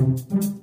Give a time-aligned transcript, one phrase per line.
[0.00, 0.59] thank you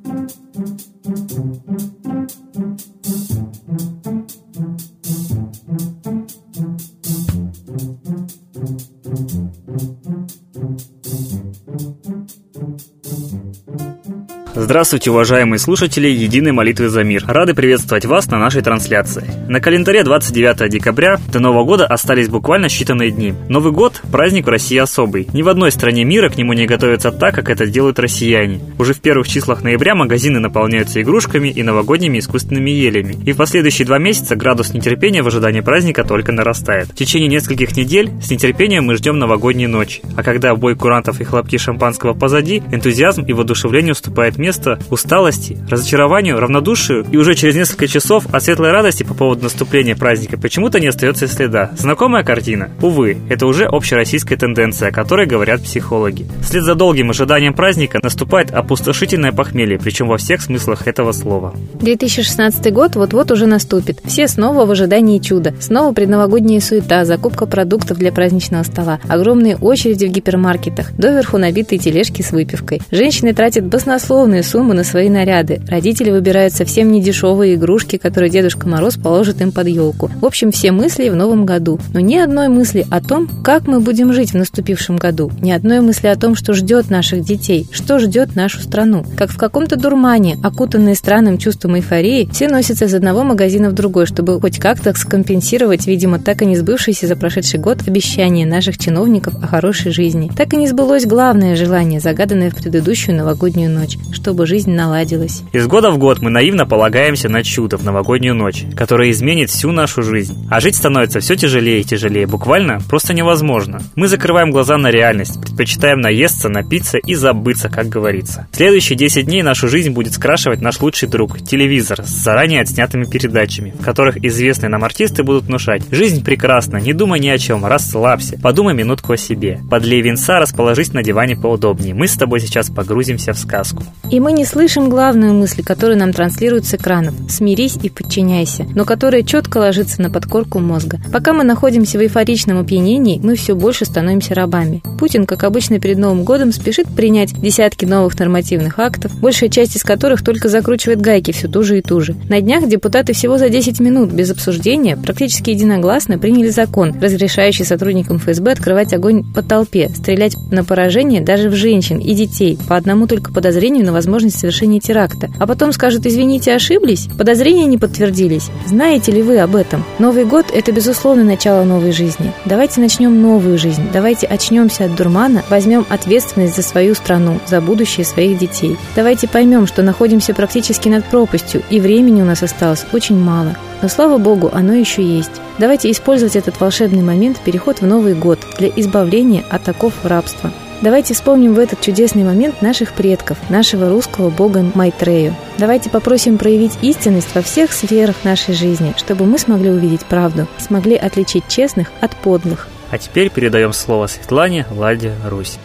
[14.68, 17.24] Здравствуйте, уважаемые слушатели Единой молитвы за мир.
[17.26, 19.24] Рады приветствовать вас на нашей трансляции.
[19.48, 23.34] На календаре 29 декабря до Нового года остались буквально считанные дни.
[23.48, 25.30] Новый год– праздник в России особый.
[25.32, 28.60] Ни в одной стране мира к нему не готовятся так, как это делают россияне.
[28.78, 33.16] Уже в первых числах ноября магазины наполняются игрушками и новогодними искусственными елями.
[33.24, 36.90] И в последующие два месяца градус нетерпения в ожидании праздника только нарастает.
[36.90, 40.02] В течение нескольких недель с нетерпением мы ждем новогодние ночи.
[40.18, 45.58] А когда бой курантов и хлопки шампанского позади, энтузиазм и воодушевление уступает место место усталости,
[45.70, 50.80] разочарованию, равнодушию, и уже через несколько часов от светлой радости по поводу наступления праздника почему-то
[50.80, 51.72] не остается следа.
[51.78, 52.70] Знакомая картина?
[52.82, 56.26] Увы, это уже общероссийская тенденция, о которой говорят психологи.
[56.42, 61.54] Вслед за долгим ожиданием праздника наступает опустошительное похмелье, причем во всех смыслах этого слова.
[61.76, 64.00] 2016 год вот-вот уже наступит.
[64.06, 65.54] Все снова в ожидании чуда.
[65.60, 72.22] Снова предновогодняя суета, закупка продуктов для праздничного стола, огромные очереди в гипермаркетах, доверху набитые тележки
[72.22, 72.82] с выпивкой.
[72.92, 75.62] Женщины тратят баснословные суммы на свои наряды.
[75.68, 80.10] Родители выбирают совсем не дешевые игрушки, которые Дедушка Мороз положит им под елку.
[80.22, 81.80] В общем, все мысли в новом году.
[81.94, 85.32] Но ни одной мысли о том, как мы будем жить в наступившем году.
[85.42, 89.06] Ни одной мысли о том, что ждет наших детей, что ждет нашу страну.
[89.18, 94.06] Как в каком-то дурмане, окутанные странным чувством эйфории, все носятся из одного магазина в другой,
[94.06, 99.36] чтобы хоть как-то скомпенсировать, видимо, так и не сбывшееся за прошедший год обещание наших чиновников
[99.42, 100.32] о хорошей жизни.
[100.36, 105.44] Так и не сбылось главное желание, загаданное в предыдущую новогоднюю ночь, чтобы жизнь наладилась.
[105.52, 109.72] Из года в год мы наивно полагаемся на чудо в новогоднюю ночь, которое изменит всю
[109.72, 110.48] нашу жизнь.
[110.50, 113.82] А жить становится все тяжелее и тяжелее, буквально просто невозможно.
[113.96, 118.48] Мы закрываем глаза на реальность, предпочитаем наесться, напиться и забыться, как говорится.
[118.52, 123.74] Следующие 10 дней нашу жизнь будет скрашивать наш лучший друг– телевизор с заранее отснятыми передачами,
[123.80, 128.38] в которых известные нам артисты будут внушать «Жизнь прекрасна, не думай ни о чем, расслабься,
[128.38, 133.34] подумай минутку о себе, подлей винца, расположись на диване поудобнее, мы с тобой сейчас погрузимся
[133.34, 133.84] в сказку».
[134.12, 138.84] И мы не слышим главную мысль, которую нам транслируют с экранов «смирись и подчиняйся», но
[138.84, 141.00] которая четко ложится на подкорку мозга.
[141.14, 144.82] Пока мы находимся в эйфоричном опьянении, мы все больше становимся рабами.
[145.00, 149.84] Путин, как обычно перед Новым годом, спешит принять десятки новых нормативных актов, большая часть из
[149.84, 152.16] которых только закручивает гайки все туже и туже.
[152.28, 158.18] На днях депутаты всего за 10 минут без обсуждения практически единогласно приняли закон, разрешающий сотрудникам
[158.18, 163.08] ФСБ открывать огонь по толпе, стрелять на поражение даже в женщин и детей по одному
[163.08, 165.30] только подозрению на возможность совершения теракта.
[165.40, 167.08] А потом скажут, извините, ошиблись?
[167.18, 168.50] Подозрения не подтвердились.
[168.66, 169.84] Знаете ли вы об этом?
[170.00, 172.34] Новый год– это, безусловно, начало новой жизни.
[172.46, 173.84] Давайте начнем новую жизнь.
[173.94, 178.78] Давайте очнемся от дурмана, возьмем ответственность за свою страну, за будущее своих детей.
[178.96, 183.56] Давайте поймем, что находимся практически над пропастью, и времени у нас осталось очень мало.
[183.82, 185.42] Но слава богу, оно еще есть.
[185.60, 190.52] Давайте использовать этот волшебный момент переход в Новый год для избавления от оков рабства.
[190.80, 195.36] Давайте вспомним в этот чудесный момент наших предков, нашего русского бога Майтрею.
[195.58, 200.96] Давайте попросим проявить истинность во всех сферах нашей жизни, чтобы мы смогли увидеть правду, смогли
[200.96, 202.68] отличить честных от подлых.
[202.92, 205.58] А теперь передаем слово Светлане Ладе Русь.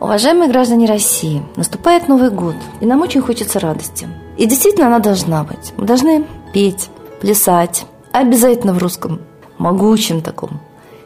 [0.00, 4.06] Уважаемые граждане России, наступает Новый год, и нам очень хочется радости.
[4.36, 5.72] И действительно она должна быть.
[5.76, 6.88] Мы должны петь,
[7.20, 9.20] плясать, обязательно в русском,
[9.58, 10.60] могучем таком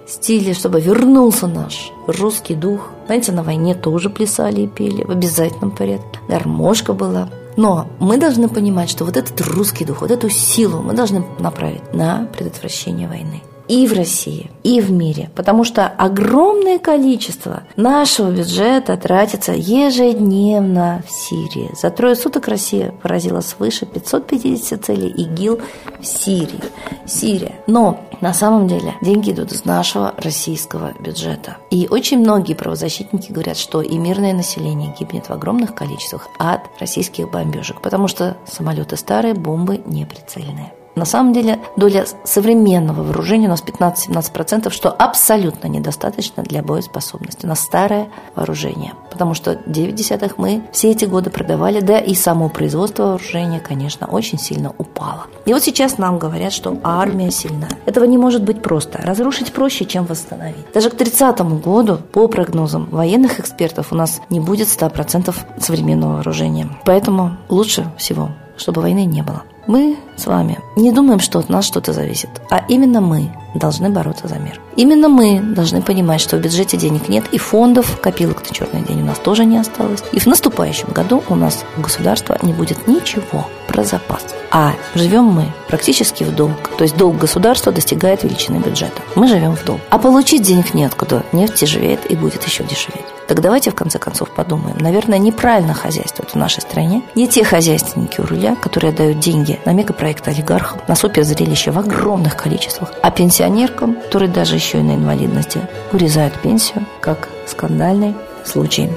[0.07, 2.91] стиле, чтобы вернулся наш русский дух.
[3.07, 6.21] Знаете, на войне тоже плясали и пели в обязательном порядке.
[6.29, 7.31] Гармошка была.
[7.57, 11.95] Но мы должны понимать, что вот этот русский дух, вот эту силу мы должны направить
[11.95, 13.43] на предотвращение войны
[13.73, 21.11] и в России, и в мире, потому что огромное количество нашего бюджета тратится ежедневно в
[21.11, 21.71] Сирии.
[21.81, 25.61] За трое суток Россия поразила свыше 550 целей ИГИЛ
[26.01, 26.61] в Сирии.
[27.07, 27.55] Сирия.
[27.67, 31.57] Но на самом деле деньги идут из нашего российского бюджета.
[31.71, 37.31] И очень многие правозащитники говорят, что и мирное население гибнет в огромных количествах от российских
[37.31, 40.75] бомбежек, потому что самолеты старые, бомбы неприцельные.
[40.95, 47.47] На самом деле доля современного вооружения у нас 15-17%, что абсолютно недостаточно для боеспособности.
[47.47, 52.15] У нас старое вооружение, потому что 9 десятых мы все эти годы продавали, да и
[52.15, 55.27] само производство вооружения, конечно, очень сильно упало.
[55.47, 57.69] И вот сейчас нам говорят, что армия сильна.
[57.87, 58.99] Этого не может быть просто.
[59.03, 60.73] Разрушить проще, чем восстановить.
[60.75, 66.69] Даже к 30 году, по прогнозам военных экспертов, у нас не будет 100% современного вооружения.
[66.85, 69.43] Поэтому лучше всего, чтобы войны не было.
[69.67, 74.29] Мы с вами не думаем, что от нас что-то зависит, а именно мы должны бороться
[74.29, 74.61] за мир.
[74.77, 79.03] Именно мы должны понимать, что в бюджете денег нет, и фондов, копилок на черный день
[79.03, 80.03] у нас тоже не осталось.
[80.13, 84.23] И в наступающем году у нас у государства не будет ничего про запас.
[84.51, 86.71] А живем мы практически в долг.
[86.77, 89.01] То есть долг государства достигает величины бюджета.
[89.15, 89.81] Мы живем в долг.
[89.89, 91.25] А получить денег неоткуда.
[91.33, 93.07] Нефть тяжелеет и будет еще дешеветь.
[93.29, 94.77] Так давайте в конце концов подумаем.
[94.79, 99.73] Наверное, неправильно хозяйствуют в нашей стране не те хозяйственники у руля, которые дают деньги на
[99.73, 103.11] мегапроекты олигархам, на суперзрелище в огромных количествах, а
[103.43, 105.61] пенсионеркам, которые даже еще и на инвалидности,
[105.93, 108.89] урезают пенсию, как скандальный случай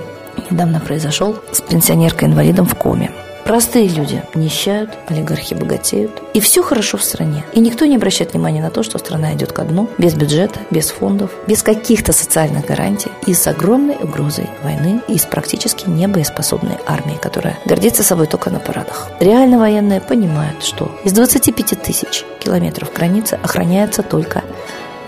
[0.51, 3.09] недавно произошел с пенсионеркой-инвалидом в коме.
[3.45, 6.11] Простые люди нищают, олигархи богатеют.
[6.33, 7.45] И все хорошо в стране.
[7.53, 10.89] И никто не обращает внимания на то, что страна идет ко дну, без бюджета, без
[10.89, 17.19] фондов, без каких-то социальных гарантий и с огромной угрозой войны и с практически небоеспособной армией,
[17.19, 19.09] которая гордится собой только на парадах.
[19.19, 24.43] Реально военные понимают, что из 25 тысяч километров границы охраняется только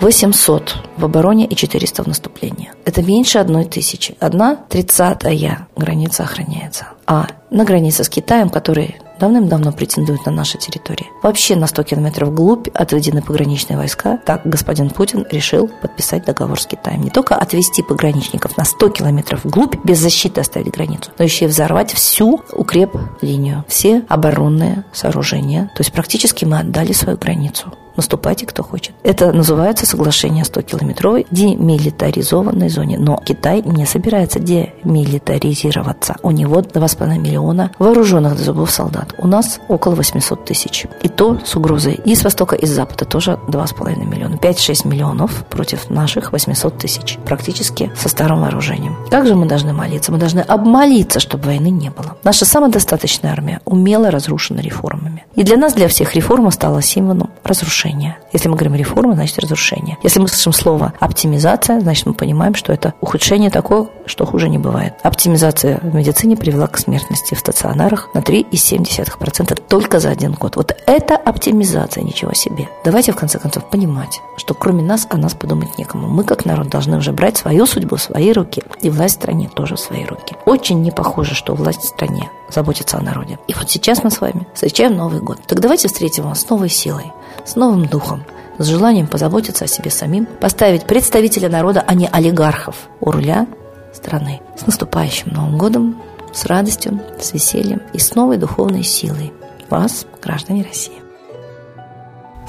[0.01, 2.71] 800 в обороне и 400 в наступлении.
[2.85, 4.15] Это меньше одной тысячи.
[4.19, 6.87] Одна тридцатая граница охраняется.
[7.05, 11.07] А на границе с Китаем, который давным-давно претендует на наши территории.
[11.23, 14.19] Вообще на 100 километров вглубь отведены пограничные войска.
[14.25, 17.01] Так господин Путин решил подписать договор с Китаем.
[17.01, 21.47] Не только отвести пограничников на 100 километров вглубь, без защиты оставить границу, но еще и
[21.47, 25.71] взорвать всю укреп-линию, все оборонные сооружения.
[25.75, 28.95] То есть практически мы отдали свою границу наступайте, кто хочет.
[29.03, 32.97] Это называется соглашение 100-километровой демилитаризованной зоне.
[32.97, 36.15] Но Китай не собирается демилитаризироваться.
[36.23, 39.13] У него 2,5 миллиона вооруженных до зубов солдат.
[39.17, 40.85] У нас около 800 тысяч.
[41.01, 44.35] И то с угрозой и с востока, и с запада тоже 2,5 миллиона.
[44.35, 47.17] 5-6 миллионов против наших 800 тысяч.
[47.25, 48.95] Практически со старым вооружением.
[49.09, 50.11] Как же мы должны молиться?
[50.11, 52.15] Мы должны обмолиться, чтобы войны не было.
[52.23, 55.25] Наша самодостаточная армия умело разрушена реформами.
[55.35, 58.17] И для нас, для всех, реформа стала символом разрушения разрушение.
[58.33, 59.97] Если мы говорим реформа, значит разрушение.
[60.03, 64.57] Если мы слышим слово оптимизация, значит мы понимаем, что это ухудшение такое, что хуже не
[64.57, 64.93] бывает.
[65.03, 70.55] Оптимизация в медицине привела к смертности в стационарах на 3,7% только за один год.
[70.55, 72.67] Вот это оптимизация, ничего себе.
[72.83, 76.07] Давайте в конце концов понимать, что кроме нас о нас подумать некому.
[76.07, 78.63] Мы как народ должны уже брать свою судьбу в свои руки.
[78.81, 80.35] И власть в стране тоже в свои руки.
[80.45, 83.39] Очень не похоже, что власть в стране заботится о народе.
[83.47, 85.39] И вот сейчас мы с вами встречаем Новый год.
[85.47, 87.11] Так давайте встретим его с новой силой,
[87.45, 88.23] с новым духом,
[88.57, 93.47] с желанием позаботиться о себе самим, поставить представителя народа, а не олигархов у руля
[93.93, 94.41] страны.
[94.57, 96.01] С наступающим Новым годом,
[96.33, 99.33] с радостью, с весельем и с новой духовной силой.
[99.69, 101.01] Вас, граждане России.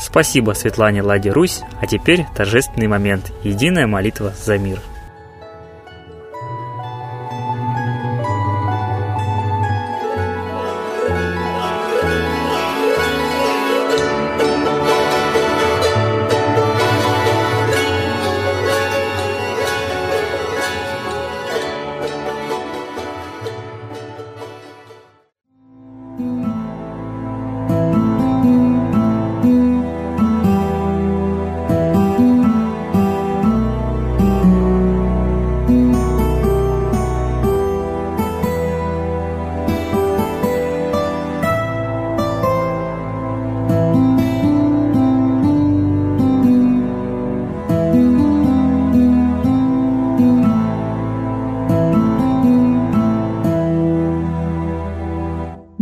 [0.01, 4.81] Спасибо Светлане Ладе Русь, а теперь торжественный момент– единая молитва за мир–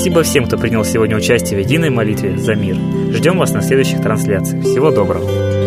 [0.00, 2.74] Спасибо всем, кто принял сегодня участие в единой молитве за мир.
[3.12, 4.64] Ждем вас на следующих трансляциях.
[4.64, 5.59] Всего доброго.